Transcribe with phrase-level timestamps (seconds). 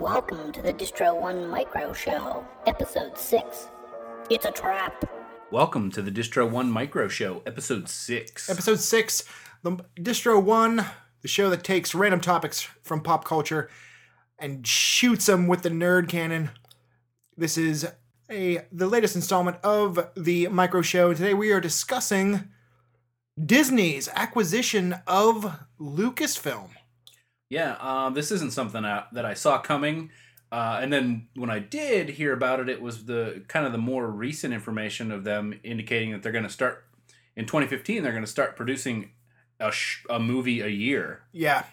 [0.00, 3.68] Welcome to the Distro One Micro Show, Episode 6.
[4.30, 5.04] It's a trap.
[5.50, 8.48] Welcome to the Distro One Micro Show, Episode 6.
[8.48, 9.24] Episode 6,
[9.62, 10.86] the Distro 1,
[11.20, 13.68] the show that takes random topics from pop culture
[14.38, 16.48] and shoots them with the nerd cannon.
[17.36, 17.86] This is
[18.30, 21.12] a the latest installment of the Micro Show.
[21.12, 22.48] Today we are discussing
[23.38, 26.70] Disney's acquisition of Lucasfilm.
[27.50, 30.10] Yeah, uh, this isn't something I, that I saw coming.
[30.52, 33.78] Uh, and then when I did hear about it, it was the kind of the
[33.78, 36.86] more recent information of them indicating that they're going to start
[37.36, 38.02] in 2015.
[38.02, 39.10] They're going to start producing
[39.58, 41.22] a, sh- a movie a year.
[41.32, 41.64] Yeah.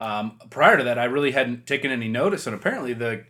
[0.00, 3.24] Um, prior to that, I really hadn't taken any notice, and apparently the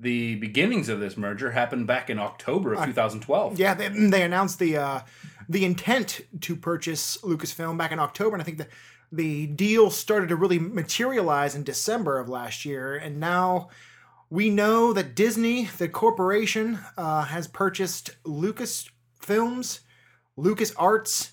[0.00, 3.58] the beginnings of this merger happened back in October of 2012.
[3.58, 5.00] Yeah, they, they announced the uh,
[5.48, 8.68] the intent to purchase Lucasfilm back in October, and I think the
[9.10, 13.68] the deal started to really materialize in December of last year, and now
[14.30, 19.80] we know that Disney, the corporation, uh, has purchased Lucasfilms,
[20.36, 21.32] Lucas Arts,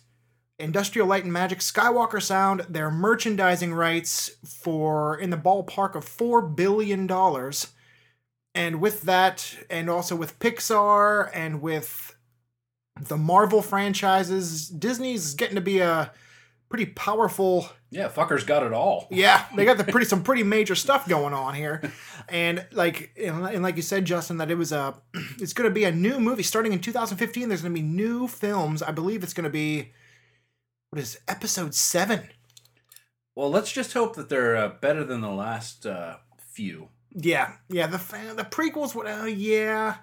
[0.58, 6.42] Industrial Light and Magic, Skywalker Sound, their merchandising rights for in the ballpark of four
[6.42, 7.67] billion dollars.
[8.54, 12.16] And with that, and also with Pixar and with
[13.02, 16.14] the Marvel franchises, Disney's getting to be a
[16.76, 19.08] pretty powerful Yeah, fuckers got it all.
[19.09, 21.82] yeah, they got the pretty some pretty major stuff going on here,
[22.28, 24.95] and like and, like you said, Justin, that it was a
[25.40, 27.48] it's going to be a new movie starting in 2015.
[27.48, 28.82] There's going to be new films.
[28.82, 29.94] I believe it's going to be
[30.90, 32.28] what is episode seven.
[33.36, 36.17] Well, let's just hope that they're uh, better than the last uh,
[36.52, 36.89] few.
[37.12, 37.88] Yeah, yeah.
[37.88, 37.98] The
[38.36, 39.95] the prequels were uh, yeah,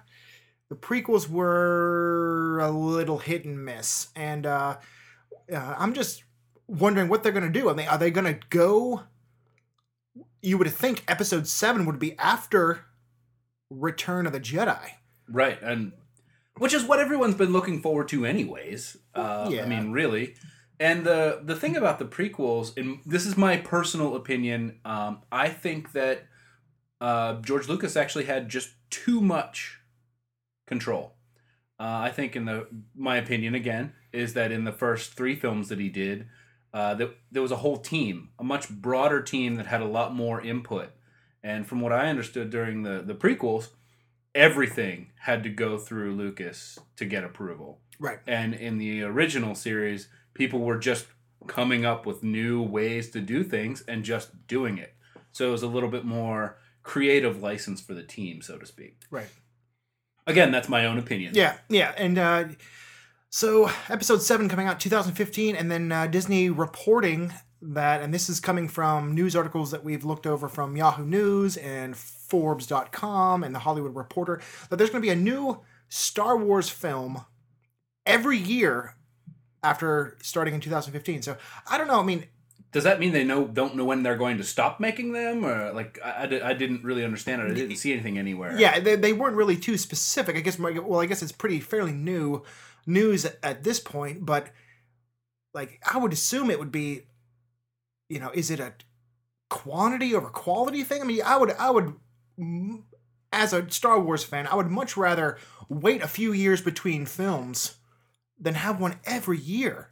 [0.69, 4.77] the prequels were a little hit and miss, and uh,
[5.53, 6.23] uh, I'm just
[6.67, 7.69] wondering what they're gonna do.
[7.69, 9.03] I mean, are they gonna go?
[10.41, 12.85] You would think episode seven would be after
[13.69, 14.91] Return of the Jedi.
[15.29, 15.93] Right, and
[16.57, 18.97] which is what everyone's been looking forward to, anyways.
[19.15, 19.63] Uh, Yeah.
[19.63, 20.35] I mean, really.
[20.79, 25.49] And the the thing about the prequels, and this is my personal opinion, um, I
[25.49, 26.25] think that
[26.99, 29.79] uh, George Lucas actually had just too much
[30.67, 31.13] control.
[31.79, 35.69] Uh, I think, in the my opinion, again, is that in the first three films
[35.69, 36.27] that he did,
[36.73, 40.13] uh, that there was a whole team, a much broader team that had a lot
[40.13, 40.89] more input.
[41.43, 43.69] And from what I understood during the the prequels,
[44.33, 47.79] everything had to go through Lucas to get approval.
[47.99, 48.19] Right.
[48.27, 51.05] And in the original series, people were just
[51.47, 54.95] coming up with new ways to do things and just doing it.
[55.31, 59.01] So it was a little bit more creative license for the team, so to speak.
[59.09, 59.29] Right.
[60.25, 61.33] Again, that's my own opinion.
[61.35, 62.45] Yeah, yeah, and uh,
[63.33, 67.33] so episode seven coming out 2015, and then uh, Disney reporting
[67.63, 71.57] that, and this is coming from news articles that we've looked over from Yahoo News
[71.57, 74.39] and Forbes.com and the Hollywood Reporter,
[74.69, 77.25] that there's going to be a new Star Wars film
[78.05, 78.97] every year
[79.63, 81.23] after starting in 2015.
[81.23, 81.35] So
[81.67, 81.99] I don't know.
[81.99, 82.27] I mean,
[82.71, 85.73] Does that mean they know don't know when they're going to stop making them, or
[85.73, 87.49] like I, I, I didn't really understand it.
[87.49, 88.59] I didn't see anything anywhere.
[88.59, 90.35] yeah, they, they weren't really too specific.
[90.35, 90.59] I guess.
[90.59, 92.43] Well, I guess it's pretty fairly new
[92.85, 94.49] news at, at this point, but
[95.53, 97.03] like I would assume it would be,
[98.09, 98.73] you know, is it a
[99.49, 101.01] quantity over quality thing?
[101.01, 101.93] I mean, I would, I would,
[102.39, 102.83] mm,
[103.31, 105.37] as a Star Wars fan, I would much rather
[105.69, 107.77] wait a few years between films
[108.39, 109.89] than have one every year.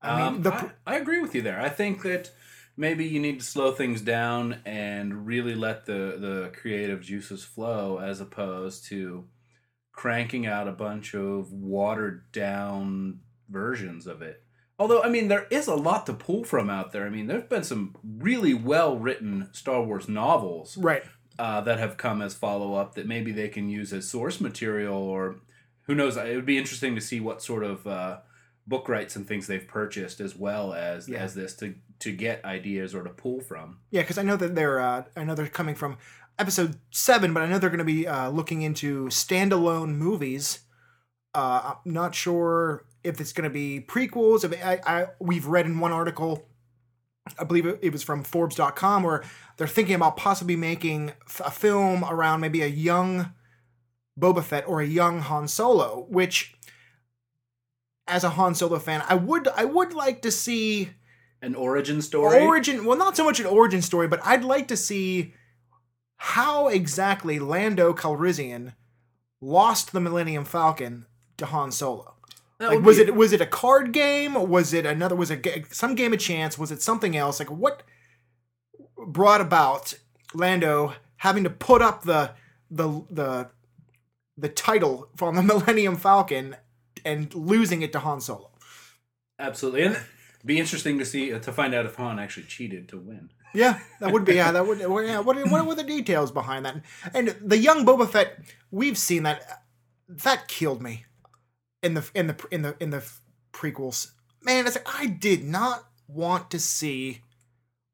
[0.00, 1.60] I mean, um, the I, I agree with you there.
[1.60, 2.30] I think that
[2.76, 7.98] maybe you need to slow things down and really let the the creative juices flow,
[7.98, 9.26] as opposed to
[9.96, 13.18] cranking out a bunch of watered down
[13.48, 14.42] versions of it.
[14.78, 17.06] Although, I mean, there is a lot to pull from out there.
[17.06, 21.02] I mean, there's been some really well written Star Wars novels right.
[21.38, 24.94] uh, that have come as follow up that maybe they can use as source material,
[24.94, 25.36] or
[25.84, 26.18] who knows?
[26.18, 28.18] It would be interesting to see what sort of uh,
[28.66, 31.18] book rights and things they've purchased as well as Yeah.
[31.20, 33.78] as this to to get ideas or to pull from.
[33.90, 35.96] Yeah, because I know that they're uh, I know they're coming from
[36.38, 40.60] episode seven, but I know they're going to be uh, looking into standalone movies.
[41.34, 44.44] Uh, I'm not sure if it's going to be prequels.
[44.44, 46.48] If I, I we've read in one article,
[47.38, 49.22] I believe it, was from Forbes.com, where
[49.56, 53.32] they're thinking about possibly making f- a film around maybe a young
[54.18, 56.52] Boba Fett or a young Han Solo, which.
[58.08, 60.90] As a Han Solo fan, I would I would like to see
[61.42, 62.38] An origin story.
[62.40, 65.34] origin well not so much an origin story but i'd like to see
[66.16, 68.74] how exactly lando calrissian
[69.40, 72.14] lost the millennium falcon to han solo?
[72.58, 74.34] Like was be- it was it a card game?
[74.48, 76.58] Was it another was it some game of chance?
[76.58, 77.38] Was it something else?
[77.38, 77.82] Like what
[78.96, 79.94] brought about
[80.34, 82.32] lando having to put up the
[82.70, 83.50] the the
[84.36, 86.56] the title from the Millennium Falcon
[87.04, 88.50] and losing it to Han Solo.
[89.38, 89.98] Absolutely, and
[90.44, 93.30] be interesting to see to find out if Han actually cheated to win.
[93.56, 94.34] Yeah, that would be.
[94.34, 94.78] Yeah, that would.
[94.80, 96.76] Yeah, what, what were the details behind that?
[97.14, 98.38] And the young Boba Fett,
[98.70, 99.62] we've seen that.
[100.08, 101.04] That killed me
[101.82, 103.04] in the in the in the in the
[103.52, 104.12] prequels.
[104.42, 107.22] Man, it's like I did not want to see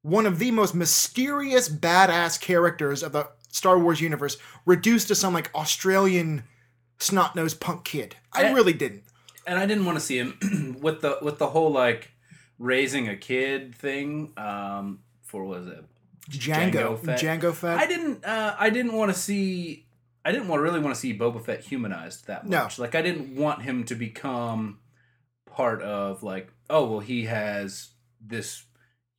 [0.02, 4.36] one of the most mysterious badass characters of the Star Wars universe
[4.66, 6.42] reduced to some like Australian
[6.98, 8.16] snot nosed punk kid.
[8.32, 8.52] I Yeah.
[8.54, 9.04] really didn't.
[9.46, 12.10] and I didn't want to see him with the with the whole like
[12.58, 14.32] raising a kid thing.
[14.36, 15.00] Um,
[15.32, 15.84] for was it?
[16.30, 17.20] Jango, Jango Fett.
[17.20, 17.78] Jango Fett.
[17.78, 18.24] I didn't.
[18.24, 19.86] Uh, I didn't want to see.
[20.24, 22.62] I didn't want to really want to see Boba Fett humanized that No.
[22.62, 22.78] much.
[22.78, 24.78] Like I didn't want him to become
[25.46, 27.90] part of like oh well he has
[28.24, 28.64] this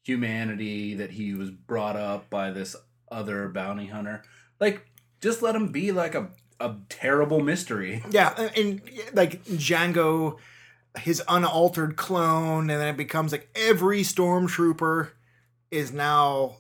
[0.04, 2.76] humanity that he was brought up by this
[3.12, 4.24] other bounty hunter.
[4.60, 4.86] Like
[5.22, 8.02] just let him be like a a terrible mystery.
[8.12, 8.82] Yeah, and, and
[9.14, 10.38] like Jango,
[11.00, 15.10] his unaltered clone, and then it becomes like every stormtrooper
[15.74, 16.58] is now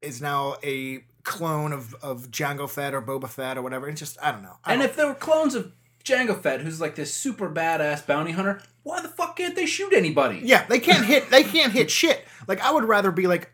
[0.00, 3.88] is now a clone of of Jango Fett or Boba Fett or whatever.
[3.88, 4.56] It's just I don't know.
[4.64, 5.72] I And don't- if there were clones of
[6.04, 9.92] Jango Fett, who's like this super badass bounty hunter, why the fuck can't they shoot
[9.92, 10.40] anybody?
[10.42, 12.24] yeah, they can't hit they can't hit shit.
[12.46, 13.50] Like I would rather be like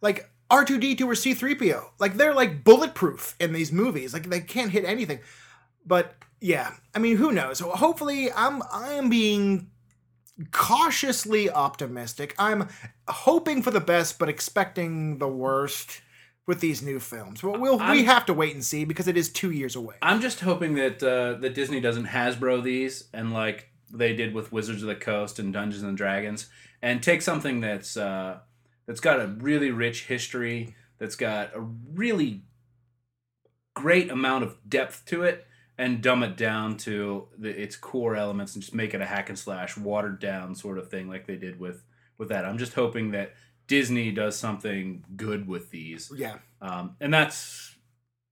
[0.00, 1.90] like R two D two or C three PO.
[2.00, 4.12] Like they're like bulletproof in these movies.
[4.12, 5.20] Like they can't hit anything.
[5.86, 7.58] But yeah, I mean, who knows?
[7.58, 9.70] So hopefully, I'm I am being
[10.50, 12.34] cautiously optimistic.
[12.38, 12.68] I'm
[13.08, 16.00] hoping for the best, but expecting the worst
[16.46, 17.42] with these new films.
[17.42, 19.96] Well, we'll we have to wait and see because it is two years away.
[20.02, 24.52] I'm just hoping that uh, that Disney doesn't Hasbro these and like they did with
[24.52, 26.48] Wizards of the Coast and Dungeons and Dragons,
[26.80, 28.38] and take something that's uh,
[28.86, 32.42] that's got a really rich history, that's got a really
[33.74, 35.46] great amount of depth to it,
[35.82, 39.28] and dumb it down to the, its core elements and just make it a hack
[39.28, 41.82] and slash, watered down sort of thing like they did with
[42.18, 42.44] with that.
[42.44, 43.32] I'm just hoping that
[43.66, 47.68] Disney does something good with these, Yeah, um, and that's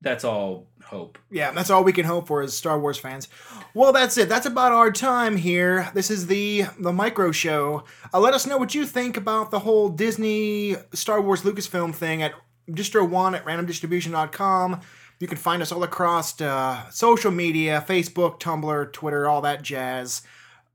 [0.02, 1.18] that's all hope.
[1.30, 3.28] yeah, that's all we can hope for as Star Wars fans.
[3.74, 4.28] Well, that's it.
[4.30, 5.90] That's about our time here.
[5.94, 7.84] This is the the micro show.
[8.14, 12.22] Uh, let us know what you think about the whole Disney Star Wars Lucasfilm thing
[12.22, 12.32] at
[12.68, 14.80] distro one at randomdistribution.com.
[15.20, 20.22] You can find us all across uh, social media Facebook, Tumblr, Twitter, all that jazz.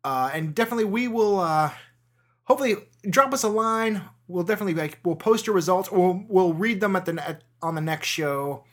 [0.04, 1.72] Uh, and definitely, we will uh,
[2.44, 2.76] hopefully
[3.10, 4.04] drop us a line.
[4.28, 5.92] We'll definitely like we'll post your results.
[5.92, 8.64] We'll we'll read them at the at, on the next show,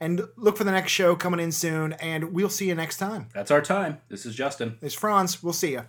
[0.00, 1.94] and look for the next show coming in soon.
[1.94, 3.28] And we'll see you next time.
[3.34, 3.98] That's our time.
[4.08, 4.78] This is Justin.
[4.80, 5.42] It's Fronz.
[5.42, 5.86] We'll see you.